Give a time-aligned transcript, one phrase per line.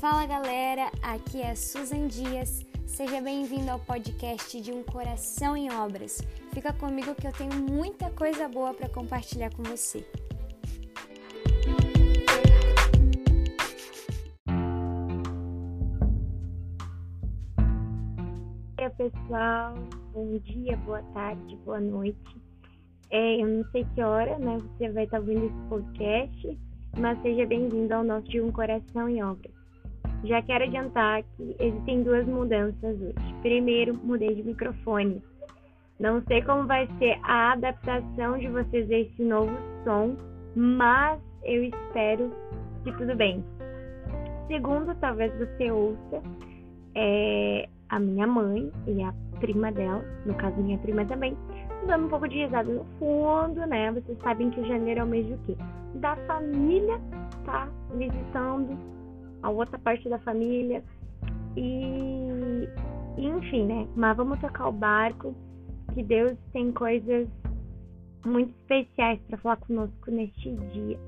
[0.00, 2.64] Fala galera, aqui é Susan Dias.
[2.86, 6.22] Seja bem-vindo ao podcast de Um Coração em Obras.
[6.54, 10.02] Fica comigo que eu tenho muita coisa boa para compartilhar com você.
[18.80, 19.74] Oi, pessoal.
[20.14, 22.40] Bom dia, boa tarde, boa noite.
[23.10, 24.56] É, eu não sei que hora, né?
[24.56, 26.58] Você vai estar ouvindo esse podcast,
[26.98, 29.59] mas seja bem-vindo ao nosso de Um Coração em Obras.
[30.24, 33.14] Já quero adiantar que existem duas mudanças hoje.
[33.42, 35.22] Primeiro, mudei de microfone.
[35.98, 39.52] Não sei como vai ser a adaptação de vocês a esse novo
[39.84, 40.16] som,
[40.54, 42.30] mas eu espero
[42.84, 43.44] que tudo bem.
[44.46, 46.22] Segundo, talvez você ouça
[46.94, 51.36] é, a minha mãe e a prima dela, no caso minha prima também,
[51.86, 53.90] dando um pouco de risada no fundo, né?
[53.92, 55.56] Vocês sabem que janeiro é o mês do quê?
[55.94, 57.00] Da família,
[57.44, 57.68] tá?
[57.94, 58.76] Visitando
[59.42, 60.82] a outra parte da família.
[61.56, 62.68] E,
[63.18, 63.88] enfim, né?
[63.96, 65.34] Mas vamos tocar o barco,
[65.92, 67.28] que Deus tem coisas
[68.24, 70.98] muito especiais para falar conosco neste dia.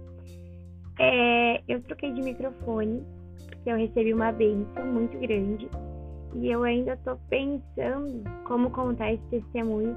[0.98, 3.02] É, eu troquei de microfone,
[3.48, 5.68] porque eu recebi uma bênção muito grande.
[6.34, 9.96] E eu ainda estou pensando como contar esse testemunho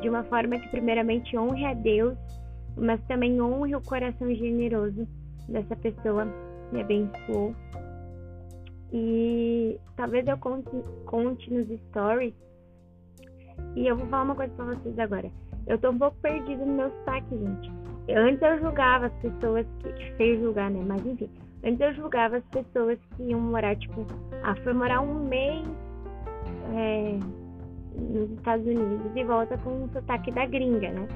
[0.00, 2.16] de uma forma que, primeiramente, honre a Deus,
[2.76, 5.06] mas também honre o coração generoso
[5.48, 6.26] dessa pessoa
[6.72, 7.54] me abençoou.
[8.92, 10.70] E talvez eu conte,
[11.06, 12.34] conte nos stories.
[13.74, 15.30] E eu vou falar uma coisa pra vocês agora.
[15.66, 17.72] Eu tô um pouco perdida no meu sotaque, gente.
[18.08, 20.16] Antes eu julgava as pessoas que.
[20.16, 20.82] Feio julgar, né?
[20.86, 21.28] Mas enfim.
[21.64, 24.06] Antes eu julgava as pessoas que iam morar, tipo,
[24.44, 25.66] ah, foi morar um mês
[26.76, 27.18] é,
[27.96, 31.08] nos Estados Unidos e volta com o sotaque da gringa, né?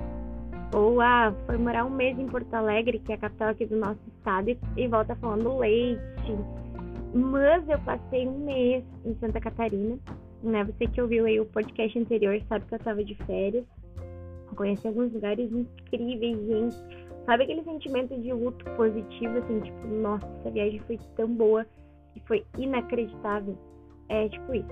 [0.75, 3.77] Ou ah, foi morar um mês em Porto Alegre, que é a capital aqui do
[3.77, 6.01] nosso estado, e, volta falando leite.
[7.15, 9.99] Mas eu passei um mês em Santa Catarina,
[10.43, 10.65] né?
[10.65, 13.65] Você que ouviu aí o podcast anterior sabe que eu tava de férias.
[14.55, 16.77] Conheci alguns lugares incríveis, gente.
[17.25, 21.67] Sabe aquele sentimento de luto positivo, assim, tipo, nossa, essa viagem foi tão boa
[22.13, 23.57] que foi inacreditável.
[24.09, 24.69] É tipo isso.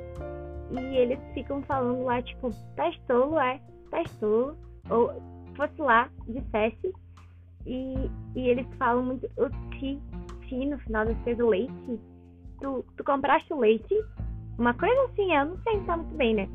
[0.72, 3.60] E eles ficam falando lá, tipo, tá tolo, é?
[3.90, 4.56] Tá tolo.
[4.90, 5.12] Ou
[5.56, 6.92] fosse lá, dissesse,
[7.66, 9.48] e, e eles falam muito o
[9.78, 10.00] ti,
[10.46, 12.00] ti no final das coisas, o leite.
[12.60, 13.94] Tu, tu compraste o leite?
[14.58, 16.48] Uma coisa assim, eu não sei se tá muito bem, né?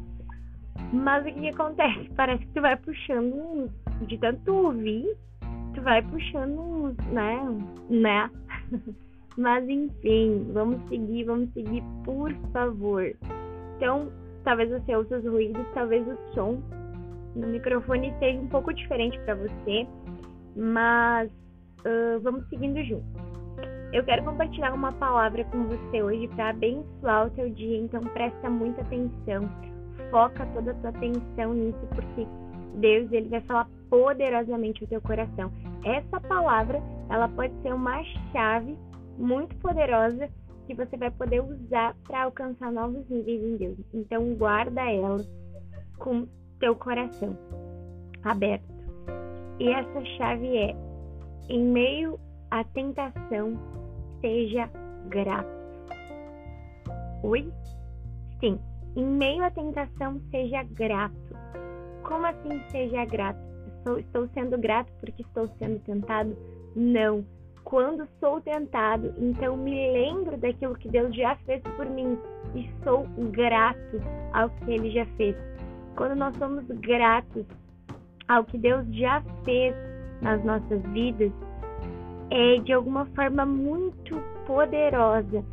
[0.92, 2.10] Mas o que, acontece?
[2.16, 3.72] Parece que tu vai puxando,
[4.08, 5.16] de tanto ouvir,
[5.74, 7.40] tu vai puxando, né?
[7.90, 8.30] Né?
[9.38, 13.04] Mas enfim, vamos seguir, vamos seguir, por favor.
[13.78, 14.12] Então,
[14.44, 16.62] talvez você ouça os ruídos, talvez o som
[17.36, 19.88] no microfone seja um pouco diferente para você,
[20.56, 23.24] mas uh, vamos seguindo juntos.
[23.92, 28.50] Eu quero compartilhar uma palavra com você hoje para abençoar o teu dia, então presta
[28.50, 29.48] muita atenção,
[30.10, 32.28] foca toda a tua atenção nisso, porque
[32.80, 35.52] Deus ele vai falar poderosamente o teu coração.
[35.86, 38.76] Essa palavra, ela pode ser uma chave
[39.18, 40.28] muito poderosa
[40.66, 43.78] que você vai poder usar para alcançar novos níveis em Deus.
[43.94, 45.24] Então guarda ela
[45.98, 46.28] com
[46.60, 47.38] teu coração
[48.24, 48.73] aberto.
[49.60, 50.76] E essa chave é:
[51.50, 52.20] em meio
[52.52, 53.58] à tentação,
[54.22, 54.70] seja
[55.10, 55.48] grato.
[57.24, 57.52] Oi?
[58.40, 58.60] Sim,
[58.96, 61.14] em meio à tentação, seja grato.
[62.04, 63.40] Como assim seja grato?
[63.78, 66.36] Estou, estou sendo grato porque estou sendo tentado?
[66.76, 67.26] Não.
[67.64, 72.18] Quando sou tentado, então me lembro daquilo que Deus já fez por mim
[72.56, 74.02] e sou grato
[74.34, 75.36] ao que Ele já fez
[75.96, 77.46] quando nós somos gratos
[78.28, 79.76] ao que Deus já fez
[80.22, 81.32] nas nossas vidas,
[82.30, 85.44] é de alguma forma muito poderosa.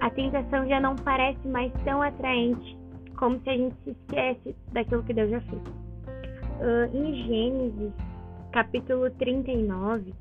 [0.00, 2.76] A tentação já não parece mais tão atraente
[3.16, 5.62] como se a gente se esquece daquilo que Deus já fez.
[6.60, 7.92] Uh, em Gênesis,
[8.52, 10.14] capítulo 39,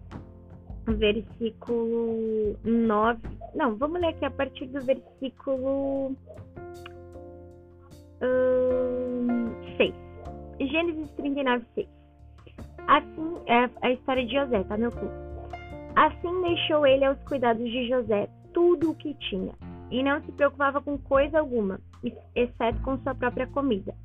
[0.88, 3.20] versículo 9.
[3.54, 6.16] Não, vamos ler aqui a partir do versículo
[9.78, 10.05] 6.
[10.76, 11.88] Gênesis 39, 6.
[12.86, 15.10] Assim é a história de José, tá, meu povo?
[15.96, 19.54] Assim deixou ele aos cuidados de José tudo o que tinha,
[19.90, 21.80] e não se preocupava com coisa alguma,
[22.36, 23.96] exceto com sua própria comida.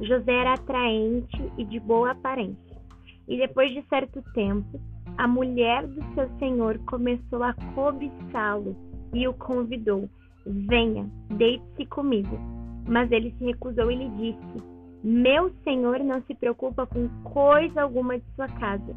[0.00, 2.76] José era atraente e de boa aparência.
[3.28, 4.80] E depois de certo tempo,
[5.16, 8.76] a mulher do seu senhor começou a cobiçá-lo
[9.14, 10.10] e o convidou:
[10.44, 12.36] Venha, deite-se comigo.
[12.84, 14.75] Mas ele se recusou e lhe disse:
[15.08, 18.92] Meu senhor não se preocupa com coisa alguma de sua casa,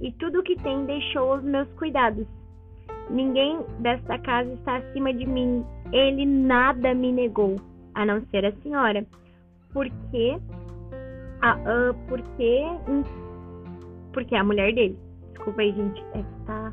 [0.00, 2.24] e tudo o que tem deixou aos meus cuidados.
[3.10, 5.66] Ninguém desta casa está acima de mim.
[5.90, 7.56] Ele nada me negou,
[7.96, 9.04] a não ser a senhora.
[9.72, 10.38] Porque
[11.42, 12.62] a, uh, porque
[14.12, 14.96] porque é a mulher dele.
[15.32, 16.00] Desculpa aí, gente.
[16.14, 16.72] É que tá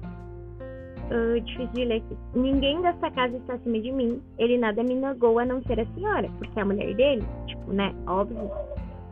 [1.11, 2.17] uh, difícil de ler aqui.
[2.33, 4.21] Ninguém dessa casa está acima de mim.
[4.37, 7.23] Ele nada me negou a não ser a senhora, porque é a mulher dele.
[7.47, 7.93] Tipo, né?
[8.07, 8.49] Óbvio.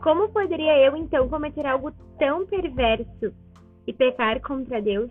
[0.02, 3.32] Como poderia eu então cometer algo tão perverso
[3.86, 5.10] e pecar contra Deus?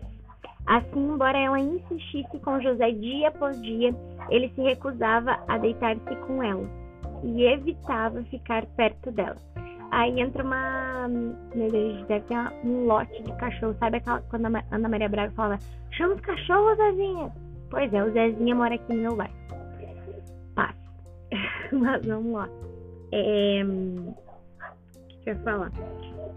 [0.66, 3.94] Assim, embora ela insistisse com José dia após dia,
[4.30, 6.66] ele se recusava a deitar-se com ela
[7.22, 9.36] e evitava ficar perto dela.
[9.94, 11.06] Aí entra uma.
[11.54, 13.76] Meu Deus, deve ter um lote de cachorro.
[13.78, 15.56] Sabe aquela, quando a Ana Maria Braga fala:
[15.92, 17.32] chama os cachorros, Zezinha?
[17.70, 19.34] Pois é, o Zezinha mora aqui no meu bairro.
[20.56, 20.74] Paz.
[21.70, 22.48] Mas vamos lá.
[23.12, 23.62] É...
[23.64, 24.14] O
[25.22, 25.70] que eu ia falar?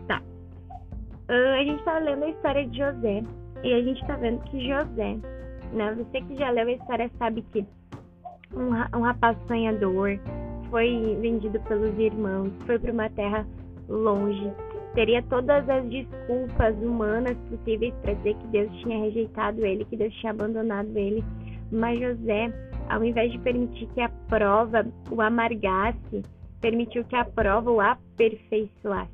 [0.07, 0.21] Tá.
[1.27, 3.23] Uh, a gente tá lendo a história de José.
[3.63, 5.17] E a gente tá vendo que José,
[5.73, 5.95] né?
[5.95, 7.65] Você que já leu a história sabe que
[8.53, 10.19] um, um rapaz sonhador
[10.69, 13.47] foi vendido pelos irmãos, foi para uma terra
[13.87, 14.51] longe,
[14.93, 20.13] teria todas as desculpas humanas possíveis para dizer que Deus tinha rejeitado ele, que Deus
[20.15, 21.23] tinha abandonado ele.
[21.71, 22.51] Mas José,
[22.89, 26.23] ao invés de permitir que a prova o amargasse,
[26.61, 29.11] permitiu que a prova o aperfeiçoasse,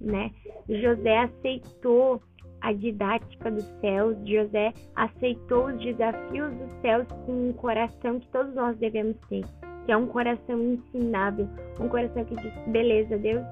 [0.00, 0.30] né?
[0.68, 2.20] José aceitou
[2.60, 8.54] a didática dos céus, José aceitou os desafios dos céus com um coração que todos
[8.54, 9.44] nós devemos ter,
[9.84, 11.48] que é um coração ensinável,
[11.78, 13.44] um coração que diz: beleza, Deus,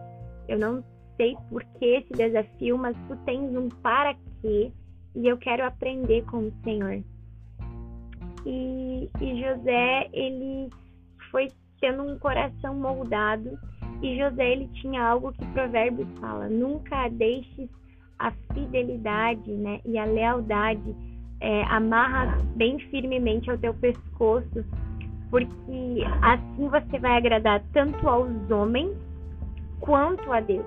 [0.49, 0.83] eu não
[1.17, 4.73] sei por que esse desafio, mas tu tens um para quê
[5.15, 7.03] e eu quero aprender com o Senhor.
[8.47, 10.71] E, e José, ele
[11.31, 11.49] foi
[11.81, 13.59] tendo um coração moldado
[14.03, 17.69] e José, ele tinha algo que Provérbios fala: nunca deixes
[18.19, 20.95] a fidelidade né, e a lealdade
[21.41, 24.65] é, amarra bem firmemente ao teu pescoço,
[25.31, 28.97] porque assim você vai agradar tanto aos homens
[29.81, 30.67] quanto a Deus.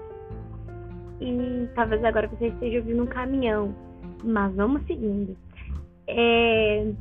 [1.19, 3.75] E talvez agora você esteja ouvindo um caminhão,
[4.23, 5.35] mas vamos seguindo.
[6.07, 6.91] É...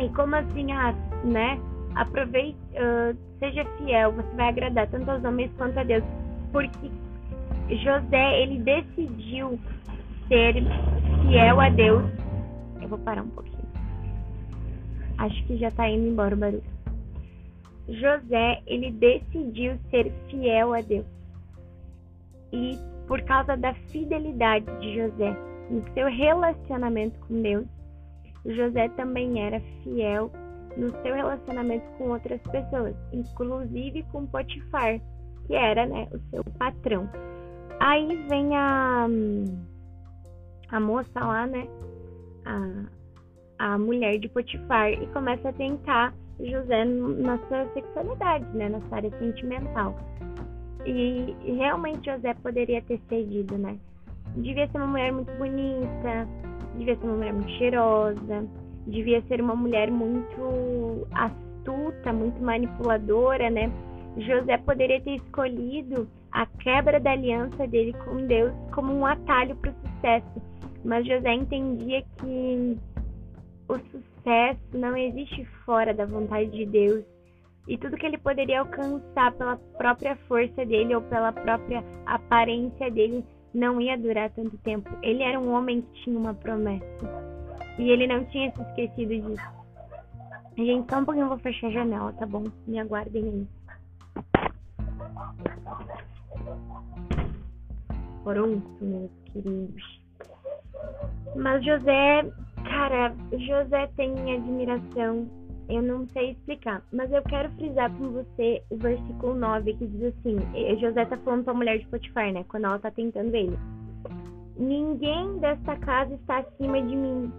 [0.00, 0.94] E como assim, ah,
[1.24, 1.58] né?
[1.94, 6.02] Aproveite, uh, seja fiel, você vai agradar tanto aos homens quanto a Deus,
[6.50, 6.90] porque
[7.68, 9.58] José, ele decidiu
[10.28, 10.54] ser
[11.22, 12.04] fiel a Deus.
[12.82, 13.53] Eu vou parar um pouquinho.
[15.18, 16.62] Acho que já tá indo embora o barulho.
[17.88, 21.06] José, ele decidiu ser fiel a Deus.
[22.52, 25.36] E por causa da fidelidade de José
[25.70, 27.66] no seu relacionamento com Deus,
[28.46, 30.30] José também era fiel
[30.76, 35.00] no seu relacionamento com outras pessoas, inclusive com Potifar,
[35.46, 37.08] que era né, o seu patrão.
[37.80, 39.06] Aí vem a,
[40.70, 41.66] a moça lá, né?
[42.44, 42.84] A,
[43.58, 48.68] a mulher de Potifar e começa a tentar José na sua sexualidade, né?
[48.68, 49.96] Na sua área sentimental.
[50.84, 53.78] E, realmente José poderia ter cedido, né?
[54.36, 56.28] Devia ser uma mulher muito bonita,
[56.76, 58.48] devia ser uma mulher muito cheirosa,
[58.86, 63.72] devia ser uma mulher muito astuta, muito manipuladora, né?
[64.16, 69.70] José poderia ter escolhido a quebra da aliança dele com Deus como um atalho para
[69.70, 70.42] o sucesso.
[70.84, 72.76] Mas José entendia que
[73.68, 77.04] o sucesso não existe fora da vontade de Deus.
[77.66, 83.24] E tudo que ele poderia alcançar pela própria força dele ou pela própria aparência dele
[83.54, 84.90] não ia durar tanto tempo.
[85.02, 86.84] Ele era um homem que tinha uma promessa.
[87.78, 89.64] E ele não tinha se esquecido disso.
[90.56, 92.44] Gente, só um pouquinho eu vou fechar a janela, tá bom?
[92.66, 93.46] Me aguardem aí.
[98.22, 100.00] Pronto, meus queridos.
[101.34, 102.30] Mas José,
[102.74, 105.28] cara, José tem admiração.
[105.68, 110.12] Eu não sei explicar, mas eu quero frisar com você o versículo 9 que diz
[110.14, 110.36] assim:
[110.78, 112.44] José tá falando pra mulher de Potifar, né?
[112.48, 113.56] Quando ela tá tentando ele.
[114.58, 117.32] Ninguém desta casa está acima de mim.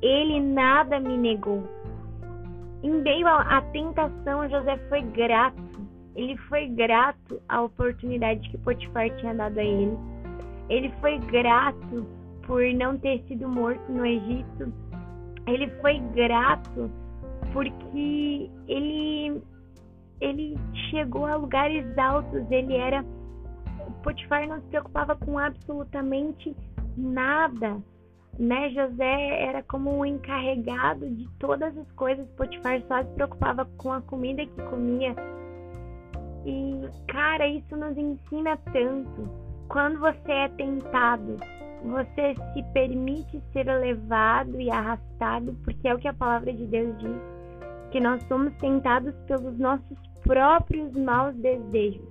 [0.00, 1.62] Ele nada me negou.
[2.82, 5.62] Em meio à tentação, José foi grato.
[6.14, 9.98] Ele foi grato à oportunidade que Potifar tinha dado a ele
[10.68, 12.06] ele foi grato
[12.46, 14.72] por não ter sido morto no Egito.
[15.46, 16.90] Ele foi grato
[17.52, 19.42] porque ele
[20.20, 20.56] ele
[20.90, 23.04] chegou a lugares altos, ele era
[24.02, 26.56] Potifar não se preocupava com absolutamente
[26.96, 27.76] nada,
[28.38, 28.70] né?
[28.70, 34.00] José era como o encarregado de todas as coisas, Potifar só se preocupava com a
[34.02, 35.14] comida que comia.
[36.44, 39.28] E cara, isso nos ensina tanto
[39.68, 41.36] quando você é tentado,
[41.84, 46.98] você se permite ser levado e arrastado, porque é o que a palavra de Deus
[46.98, 47.16] diz,
[47.90, 52.06] que nós somos tentados pelos nossos próprios maus desejos.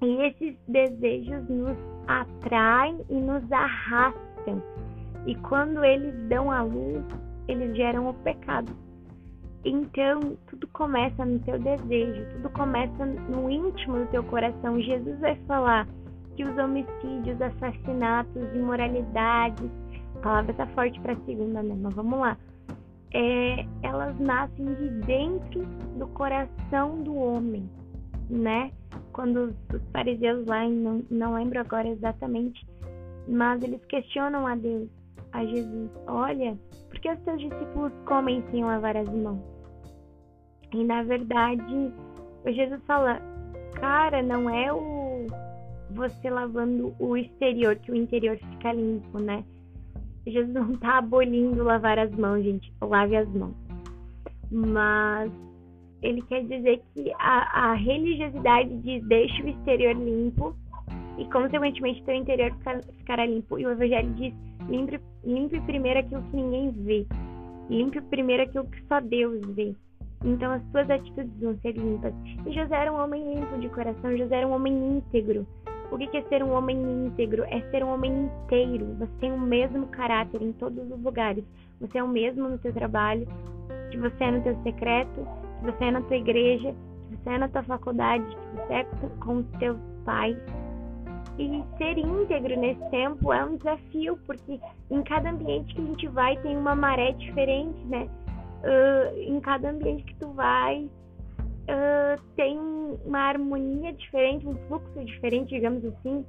[0.00, 4.62] E esses desejos nos atraem e nos arrastam.
[5.26, 7.02] E quando eles dão a luz,
[7.48, 8.72] eles geram o pecado.
[9.64, 14.80] Então, tudo começa no teu desejo, tudo começa no íntimo do teu coração.
[14.80, 15.88] Jesus vai falar
[16.38, 19.68] que os homicídios, assassinatos, imoralidades,
[20.14, 21.76] a palavra tá forte para segunda, né?
[21.76, 22.38] Mas vamos lá.
[23.12, 25.66] É, elas nascem de dentro
[25.98, 27.68] do coração do homem,
[28.30, 28.70] né?
[29.12, 32.64] Quando os fariseus lá, não, não lembro agora exatamente,
[33.26, 34.88] mas eles questionam a Deus,
[35.32, 36.56] a Jesus: Olha,
[36.88, 39.42] por que os teus discípulos comem sem lavar as mãos?
[40.72, 41.92] E na verdade,
[42.46, 43.20] Jesus fala:
[43.80, 45.07] Cara, não é o
[45.98, 49.44] você lavando o exterior que o interior fica limpo, né?
[50.26, 52.72] Jesus não tá abolindo lavar as mãos, gente.
[52.80, 53.54] Lave as mãos.
[54.50, 55.30] Mas
[56.02, 60.54] ele quer dizer que a, a religiosidade diz deixa o exterior limpo
[61.18, 62.52] e, consequentemente, teu interior
[62.98, 63.58] ficará limpo.
[63.58, 64.34] E o evangelho diz
[64.68, 67.06] limpe, limpe primeiro aquilo que ninguém vê.
[67.68, 69.74] Limpe primeiro aquilo que só Deus vê.
[70.24, 72.12] Então as suas atitudes vão ser limpas.
[72.46, 75.46] E José era um homem limpo de coração, José era um homem íntegro.
[75.90, 77.44] O que é ser um homem íntegro?
[77.44, 78.94] É ser um homem inteiro.
[78.98, 81.44] Você tem o mesmo caráter em todos os lugares.
[81.80, 83.26] Você é o mesmo no seu trabalho,
[83.90, 85.26] que você é no teu secreto,
[85.58, 86.74] que você é na tua igreja,
[87.08, 88.84] que você é na tua faculdade, que você é
[89.20, 90.36] com os teus pais.
[91.38, 96.08] E ser íntegro nesse tempo é um desafio, porque em cada ambiente que a gente
[96.08, 98.08] vai tem uma maré diferente, né?
[98.58, 100.90] Uh, em cada ambiente que tu vai,
[101.68, 102.58] uh, tem
[103.04, 106.24] uma harmonia diferente, um fluxo diferente, digamos assim,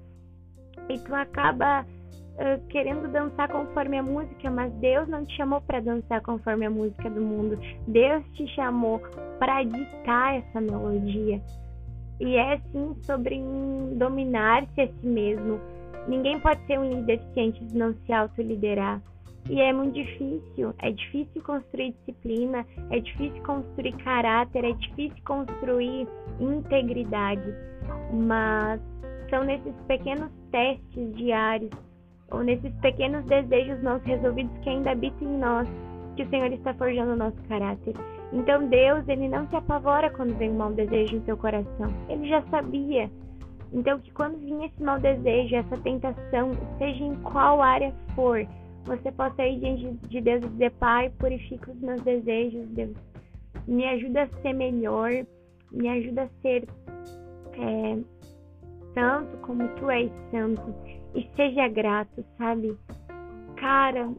[0.89, 5.79] e tu acaba uh, querendo dançar conforme a música, mas Deus não te chamou para
[5.79, 7.59] dançar conforme a música do mundo.
[7.87, 8.99] Deus te chamou
[9.39, 11.41] para ditar essa melodia.
[12.19, 13.41] E é sim sobre
[13.95, 15.59] dominar-se a si mesmo.
[16.07, 19.01] Ninguém pode ser um líder eficiente se não se autoliderar.
[19.47, 20.73] E é muito difícil.
[20.79, 26.07] É difícil construir disciplina, é difícil construir caráter, é difícil construir
[26.39, 27.53] integridade.
[28.13, 28.81] Mas
[29.29, 31.71] são nesses pequenos testes diários,
[32.31, 35.67] ou nesses pequenos desejos não resolvidos que ainda habitam em nós,
[36.15, 37.95] que o Senhor está forjando o nosso caráter.
[38.31, 41.87] Então Deus, ele não se apavora quando vem um mau desejo no seu coração.
[42.07, 43.09] Ele já sabia.
[43.71, 48.45] Então que quando vinha esse mau desejo, essa tentação, seja em qual área for,
[48.85, 52.95] você possa ir diante de Deus e dizer, Pai, purifica os meus desejos, Deus.
[53.67, 55.11] Me ajuda a ser melhor,
[55.71, 56.67] me ajuda a ser
[57.53, 57.97] é,
[58.93, 60.73] santo como tu és santo.
[61.15, 62.77] E seja grato, sabe?
[63.57, 64.09] Cara,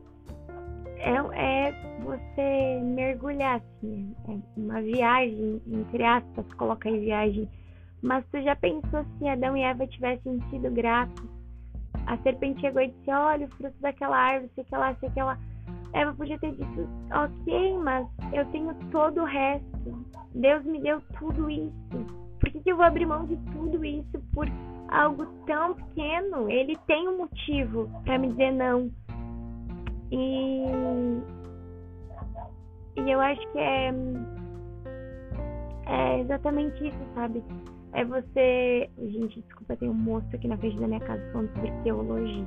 [0.98, 7.48] é, é você mergulhar, assim, é uma viagem, entre aspas, coloca em viagem.
[8.02, 11.39] Mas tu já pensou se Adão e Eva tivessem sido gratos?
[12.10, 15.22] A serpente chegou e disse: Olha, o fruto daquela árvore, sei que lá, sei que
[15.22, 15.38] lá.
[15.92, 20.04] Eva podia ter dito: Ok, mas eu tenho todo o resto.
[20.34, 21.72] Deus me deu tudo isso.
[22.40, 24.48] Por que, que eu vou abrir mão de tudo isso por
[24.88, 26.50] algo tão pequeno?
[26.50, 28.90] Ele tem um motivo para me dizer não.
[30.10, 30.64] E,
[32.96, 33.94] e eu acho que é,
[35.86, 37.40] é exatamente isso, sabe?
[37.92, 38.90] É você.
[38.98, 42.46] Gente, desculpa, tem um moço aqui na frente da minha casa falando sobre teologia.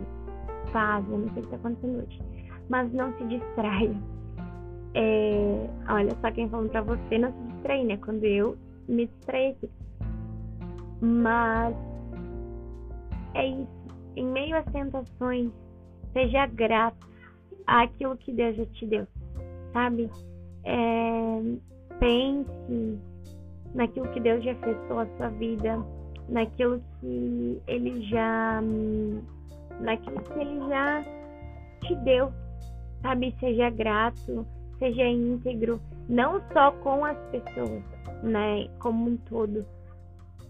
[0.71, 2.21] Paz, eu não sei o que está acontecendo hoje.
[2.69, 3.95] Mas não se distraia.
[4.95, 7.97] É, olha só quem falando pra você não se distrair, né?
[7.97, 8.57] Quando eu
[8.87, 9.55] me distraí.
[11.01, 11.75] Mas
[13.33, 13.83] é isso.
[14.15, 15.51] Em meio às tentações,
[16.13, 17.07] seja grato
[17.65, 19.07] àquilo que Deus já te deu,
[19.73, 20.09] sabe?
[20.63, 21.41] É,
[21.99, 22.99] pense
[23.73, 25.83] naquilo que Deus já fez pela sua vida,
[26.29, 28.61] naquilo que Ele já,
[29.79, 31.03] naquilo que Ele já
[31.81, 32.31] te deu,
[33.01, 33.35] sabe?
[33.39, 34.45] Seja grato,
[34.79, 37.83] seja íntegro, não só com as pessoas,
[38.23, 38.67] né?
[38.79, 39.65] Como um todo,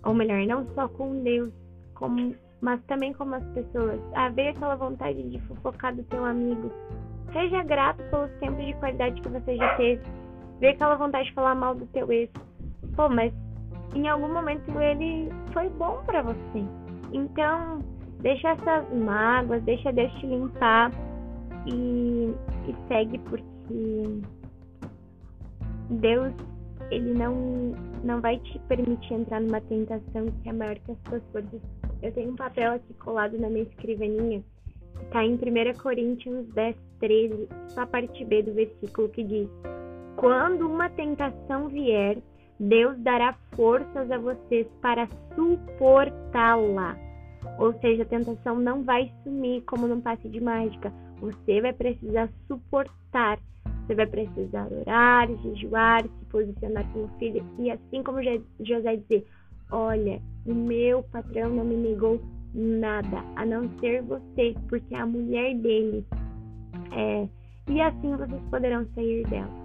[0.03, 1.51] ou melhor, não só com Deus,
[1.95, 3.99] como mas também como as pessoas.
[4.15, 6.71] Ah, veio aquela vontade de fofocar do teu amigo.
[7.33, 10.01] Seja grato pelos tempos de qualidade que você já teve.
[10.61, 12.29] Veio aquela vontade de falar mal do teu ex.
[12.95, 13.33] Pô, mas
[13.95, 16.65] em algum momento ele foi bom para você.
[17.11, 17.79] Então,
[18.19, 20.91] deixa essas mágoas, deixa Deus te limpar
[21.65, 22.33] e,
[22.67, 24.21] e segue porque
[25.89, 26.33] Deus
[26.91, 27.73] ele não
[28.03, 31.61] não vai te permitir entrar numa tentação que é maior que as suas forças
[32.01, 34.43] eu tenho um papel aqui colado na minha escrivaninha
[35.01, 35.37] Está em 1
[35.81, 39.49] Coríntios 10, 13, só a parte B do versículo que diz:
[40.15, 42.17] Quando uma tentação vier,
[42.59, 46.97] Deus dará forças a vocês para suportá-la.
[47.59, 50.91] Ou seja, a tentação não vai sumir como num passe de mágica.
[51.19, 53.39] Você vai precisar suportar.
[53.85, 57.45] Você vai precisar orar, jejuar, se posicionar como filho.
[57.59, 58.19] E assim como
[58.61, 59.25] José dizer:
[59.71, 62.21] Olha, o meu patrão não me negou
[62.53, 66.05] nada, a não ser você, porque é a mulher dele.
[66.91, 67.27] É,
[67.67, 69.62] e assim vocês poderão sair dela.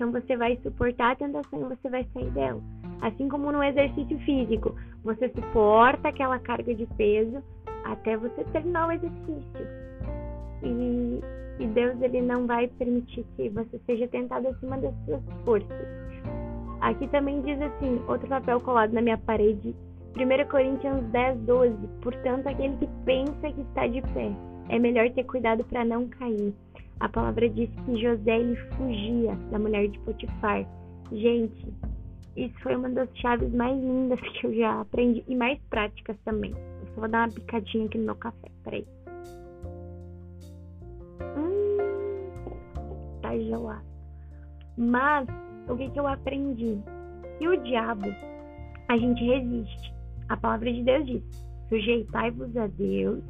[0.00, 2.58] Então você vai suportar a tentação e você vai sair dela.
[3.02, 7.42] Assim como no exercício físico, você suporta aquela carga de peso
[7.84, 9.66] até você terminar o exercício.
[10.62, 11.20] E,
[11.58, 15.88] e Deus ele não vai permitir que você seja tentado acima das suas forças.
[16.80, 19.76] Aqui também diz assim, outro papel colado na minha parede,
[20.16, 21.76] 1 Coríntios 10, 12.
[22.00, 24.32] Portanto, aquele que pensa que está de pé,
[24.70, 26.54] é melhor ter cuidado para não cair.
[27.00, 30.66] A palavra diz que José ele fugia da mulher de Potifar.
[31.10, 31.74] Gente,
[32.36, 36.52] isso foi uma das chaves mais lindas que eu já aprendi e mais práticas também.
[36.52, 38.48] Eu só vou dar uma picadinha aqui no meu café.
[38.64, 38.86] Peraí.
[41.36, 41.78] Hum,
[43.22, 43.84] tá gelado.
[44.76, 45.26] Mas
[45.68, 46.78] o que, que eu aprendi?
[47.38, 48.14] Que o diabo,
[48.88, 49.94] a gente resiste.
[50.28, 51.22] A palavra de Deus diz:
[51.70, 53.22] sujeitai-vos a Deus,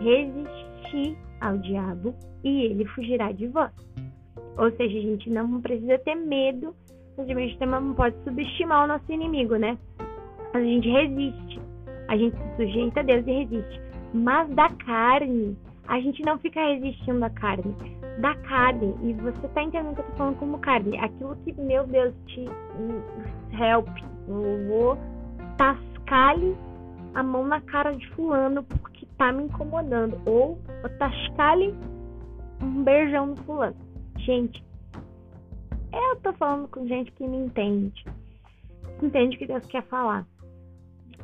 [0.00, 3.72] resisti ao diabo e ele fugirá de vós.
[4.56, 6.74] Ou seja, a gente não precisa ter medo
[7.18, 9.78] a gente também não pode subestimar o nosso inimigo, né?
[10.54, 11.60] A gente resiste.
[12.08, 13.80] A gente se sujeita a Deus e resiste.
[14.14, 15.56] Mas da carne,
[15.88, 17.74] a gente não fica resistindo à carne.
[18.18, 20.98] Da carne, e você tá entendendo que eu tô falando como carne.
[20.98, 22.46] Aquilo que, meu Deus, te
[23.60, 23.88] help.
[24.28, 24.98] Eu vou
[25.56, 26.56] tascar-lhe
[27.14, 28.91] a mão na cara de fulano porque
[29.22, 30.20] tá me incomodando.
[30.26, 30.58] Ou
[30.98, 31.72] tascar-lhe
[32.60, 33.76] um beijão no fulano.
[34.18, 34.64] Gente,
[35.92, 38.04] eu tô falando com gente que me entende.
[39.00, 40.26] Entende o que Deus quer falar.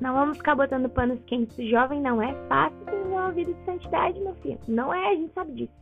[0.00, 1.56] Não vamos ficar botando panos quentes.
[1.68, 4.58] Jovem não é fácil ter uma vida de santidade, meu filho.
[4.68, 5.72] Não é, a gente sabe disso.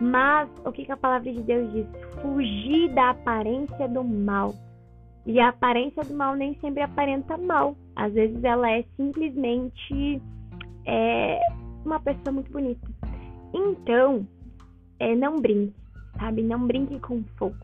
[0.00, 1.86] Mas o que, que a palavra de Deus diz?
[2.22, 4.54] Fugir da aparência do mal.
[5.26, 7.76] E a aparência do mal nem sempre aparenta mal.
[7.94, 10.22] Às vezes ela é simplesmente
[10.86, 11.40] é,
[11.84, 12.88] uma pessoa muito bonita.
[13.52, 14.26] Então,
[14.98, 15.74] é, não brinque,
[16.18, 16.42] sabe?
[16.42, 17.56] Não brinque com fogo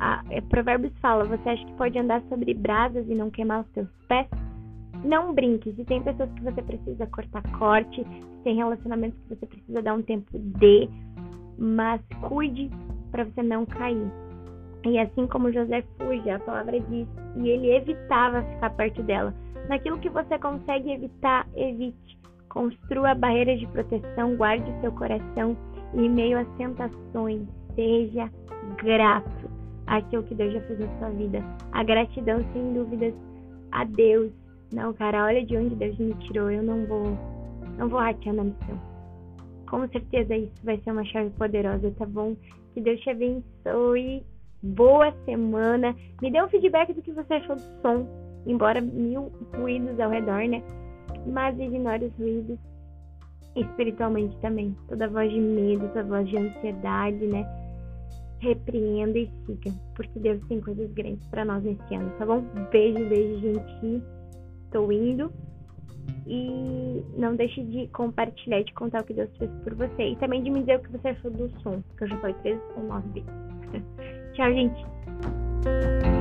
[0.00, 3.72] a, é, Provérbios fala: você acha que pode andar sobre brasas e não queimar os
[3.72, 4.28] seus pés?
[5.04, 5.72] Não brinque.
[5.72, 9.94] Se tem pessoas que você precisa cortar corte, se tem relacionamentos que você precisa dar
[9.94, 10.88] um tempo de,
[11.58, 12.70] mas cuide
[13.10, 14.10] para você não cair.
[14.84, 19.34] E assim como José fuge, a palavra diz, e ele evitava ficar perto dela.
[19.68, 22.18] Naquilo que você consegue evitar, evite.
[22.54, 25.56] Construa barreiras de proteção, guarde seu coração
[25.92, 27.42] e em meio às tentações,
[27.74, 28.30] seja
[28.80, 29.50] grato
[29.88, 31.44] aquilo que Deus já fez na sua vida.
[31.72, 33.12] A gratidão, sem dúvidas,
[33.72, 34.30] a Deus.
[34.72, 36.48] Não, cara, olha de onde Deus me tirou.
[36.48, 37.18] Eu não vou,
[37.76, 38.80] não vou ratear na missão.
[39.68, 42.36] Com certeza isso vai ser uma chave poderosa, tá bom?
[42.72, 44.22] Que Deus te abençoe.
[44.62, 45.94] Boa semana.
[46.22, 48.06] Me dê um feedback do que você achou do som.
[48.46, 50.62] Embora mil ruídos ao redor, né?
[51.26, 52.58] Mas ignore os ruídos
[53.56, 54.76] espiritualmente também.
[54.88, 57.46] Toda voz de medo, toda voz de ansiedade, né?
[58.44, 62.42] repreenda e siga, porque Deus tem coisas grandes para nós nesse ano, tá bom?
[62.70, 64.02] Beijo, beijo, gente.
[64.70, 65.32] Tô indo.
[66.26, 70.10] E não deixe de compartilhar e de contar o que Deus fez por você.
[70.10, 72.36] E também de me dizer o que você achou do som, porque eu já falei
[72.42, 73.28] três ou nove vezes.
[74.34, 76.13] Tchau, gente.